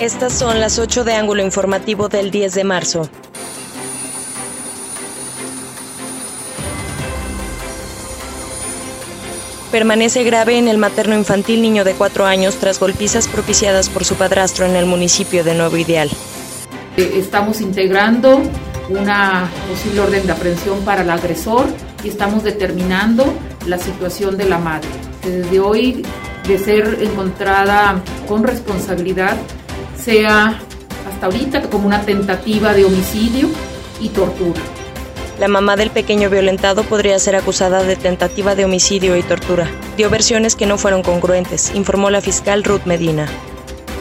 Estas 0.00 0.32
son 0.32 0.60
las 0.60 0.78
8 0.78 1.04
de 1.04 1.12
ángulo 1.12 1.42
informativo 1.42 2.08
del 2.08 2.30
10 2.30 2.54
de 2.54 2.64
marzo. 2.64 3.10
Permanece 9.70 10.24
grave 10.24 10.56
en 10.56 10.68
el 10.68 10.78
materno 10.78 11.14
infantil 11.14 11.60
niño 11.60 11.84
de 11.84 11.92
4 11.92 12.24
años 12.24 12.56
tras 12.56 12.80
golpizas 12.80 13.28
propiciadas 13.28 13.90
por 13.90 14.06
su 14.06 14.14
padrastro 14.14 14.64
en 14.64 14.74
el 14.74 14.86
municipio 14.86 15.44
de 15.44 15.54
Nuevo 15.54 15.76
Ideal. 15.76 16.08
Eh, 16.96 17.16
estamos 17.16 17.60
integrando 17.60 18.40
una 18.88 19.50
posible 19.68 20.00
orden 20.00 20.26
de 20.26 20.32
aprehensión 20.32 20.80
para 20.80 21.02
el 21.02 21.10
agresor 21.10 21.66
y 22.02 22.08
estamos 22.08 22.42
determinando 22.42 23.26
la 23.66 23.76
situación 23.76 24.38
de 24.38 24.46
la 24.46 24.56
madre. 24.56 24.88
Desde 25.22 25.60
hoy, 25.60 26.06
de 26.48 26.58
ser 26.58 26.96
encontrada 27.02 28.02
con 28.26 28.44
responsabilidad, 28.44 29.36
sea 30.00 30.58
hasta 31.08 31.26
ahorita 31.26 31.62
como 31.62 31.86
una 31.86 32.02
tentativa 32.02 32.72
de 32.72 32.84
homicidio 32.84 33.48
y 34.00 34.08
tortura. 34.08 34.60
La 35.38 35.48
mamá 35.48 35.76
del 35.76 35.90
pequeño 35.90 36.28
violentado 36.28 36.82
podría 36.82 37.18
ser 37.18 37.34
acusada 37.34 37.82
de 37.82 37.96
tentativa 37.96 38.54
de 38.54 38.66
homicidio 38.66 39.16
y 39.16 39.22
tortura. 39.22 39.70
Dio 39.96 40.10
versiones 40.10 40.54
que 40.54 40.66
no 40.66 40.76
fueron 40.76 41.02
congruentes, 41.02 41.72
informó 41.74 42.10
la 42.10 42.20
fiscal 42.20 42.62
Ruth 42.62 42.84
Medina. 42.84 43.26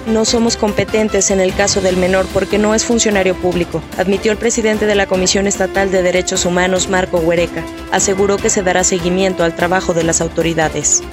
No 0.06 0.26
somos 0.26 0.58
competentes 0.58 1.30
en 1.30 1.40
el 1.40 1.54
caso 1.54 1.82
del 1.82 1.96
menor 1.96 2.26
porque 2.34 2.58
no 2.58 2.74
es 2.74 2.84
funcionario 2.84 3.36
público, 3.36 3.82
admitió 3.98 4.32
el 4.32 4.38
presidente 4.38 4.86
de 4.86 4.96
la 4.96 5.06
Comisión 5.06 5.46
Estatal 5.46 5.92
de 5.92 6.02
Derechos 6.02 6.46
Humanos, 6.46 6.90
Marco 6.90 7.20
Huereca. 7.20 7.64
Aseguró 7.92 8.38
que 8.38 8.50
se 8.50 8.64
dará 8.64 8.84
seguimiento 8.84 9.44
al 9.44 9.56
trabajo 9.56 9.94
de 9.94 10.04
las 10.04 10.20
autoridades. 10.20 11.04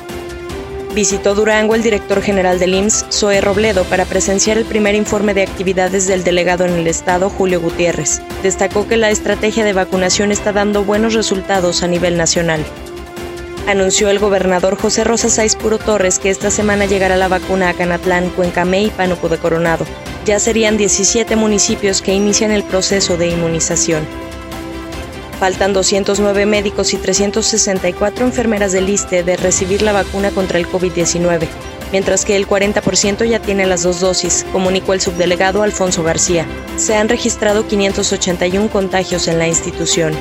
Visitó 0.97 1.35
Durango 1.35 1.75
el 1.75 1.83
director 1.83 2.23
general 2.23 2.59
del 2.59 2.73
IMSS, 2.73 3.05
Zoe 3.11 3.43
Robledo, 3.43 3.85
para 3.85 4.07
presenciar 4.07 4.57
el 4.57 4.65
primer 4.65 4.95
informe 4.95 5.35
de 5.35 5.43
actividades 5.43 6.07
del 6.07 6.25
delegado 6.25 6.65
en 6.65 6.73
el 6.73 6.87
estado, 6.87 7.29
Julio 7.29 7.61
Gutiérrez. 7.61 8.23
Destacó 8.43 8.89
que 8.89 8.97
la 8.97 9.11
estrategia 9.11 9.63
de 9.63 9.75
vacunación 9.75 10.33
está 10.33 10.55
dando 10.55 10.85
buenos 10.85 11.13
resultados 11.13 11.83
a 11.83 11.87
nivel 11.87 12.17
nacional. 12.17 12.65
Anunció 13.67 14.09
el 14.09 14.19
gobernador 14.19 14.79
José 14.79 15.05
Rosa 15.05 15.29
Saiz 15.29 15.55
Puro 15.55 15.77
Torres 15.77 16.19
que 16.19 16.31
esta 16.31 16.51
semana 16.51 16.87
llegará 16.87 17.19
la 17.19 17.29
vacuna 17.29 17.69
a 17.69 17.75
Canatlán, 17.75 18.31
Cuencamé 18.31 18.85
y 18.85 18.89
Pánuco 18.89 19.29
de 19.29 19.37
Coronado. 19.37 19.85
Ya 20.25 20.39
serían 20.39 20.79
17 20.79 21.37
municipios 21.37 22.01
que 22.01 22.15
inician 22.15 22.53
el 22.53 22.63
proceso 22.63 23.19
de 23.19 23.29
inmunización. 23.29 24.07
Faltan 25.39 25.75
209 25.75 26.47
médicos 26.47 26.95
y 26.95 26.97
364 26.97 28.25
enfermeras 28.25 28.73
del 28.73 28.89
ISTE 28.89 29.23
de 29.23 29.37
recibir 29.37 29.83
la 29.83 29.93
vacuna 29.93 30.31
contra 30.31 30.59
el 30.59 30.67
COVID-19, 30.67 31.47
mientras 31.93 32.25
que 32.25 32.37
el 32.37 32.49
40% 32.49 33.29
ya 33.29 33.41
tiene 33.41 33.67
las 33.67 33.83
dos 33.83 34.01
dosis, 34.01 34.47
comunicó 34.51 34.95
el 34.95 35.03
subdelegado 35.03 35.63
Alfonso 35.63 36.03
García. 36.03 36.47
Se 36.79 36.95
han 36.95 37.11
registrado 37.11 37.67
581 37.67 38.71
contagios 38.71 39.29
en 39.29 39.39
la 39.39 39.47
institución. 39.47 40.15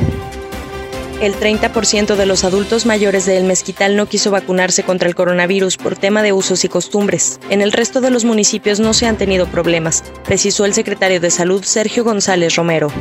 El 1.21 1.33
30% 1.33 2.17
de 2.17 2.25
los 2.25 2.43
adultos 2.43 2.85
mayores 2.85 3.25
de 3.25 3.37
El 3.37 3.45
Mezquital 3.45 3.95
no 3.95 4.07
quiso 4.07 4.31
vacunarse 4.31 4.83
contra 4.83 5.07
el 5.07 5.15
coronavirus 5.15 5.77
por 5.77 5.95
tema 5.95 6.23
de 6.23 6.33
usos 6.33 6.65
y 6.65 6.69
costumbres. 6.69 7.39
En 7.49 7.61
el 7.61 7.71
resto 7.71 8.01
de 8.01 8.09
los 8.09 8.25
municipios 8.25 8.81
no 8.81 8.93
se 8.93 9.07
han 9.07 9.17
tenido 9.17 9.47
problemas, 9.47 10.03
precisó 10.25 10.65
el 10.65 10.73
secretario 10.73 11.21
de 11.21 11.31
Salud 11.31 11.63
Sergio 11.63 12.03
González 12.03 12.57
Romero. 12.57 12.91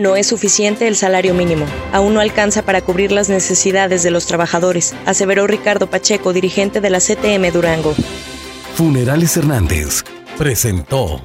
No 0.00 0.16
es 0.16 0.28
suficiente 0.28 0.88
el 0.88 0.96
salario 0.96 1.34
mínimo. 1.34 1.66
Aún 1.92 2.14
no 2.14 2.20
alcanza 2.20 2.62
para 2.62 2.80
cubrir 2.80 3.12
las 3.12 3.28
necesidades 3.28 4.02
de 4.02 4.10
los 4.10 4.24
trabajadores, 4.24 4.94
aseveró 5.04 5.46
Ricardo 5.46 5.90
Pacheco, 5.90 6.32
dirigente 6.32 6.80
de 6.80 6.88
la 6.88 7.00
CTM 7.00 7.52
Durango. 7.52 7.94
Funerales 8.76 9.36
Hernández 9.36 10.02
presentó 10.38 11.20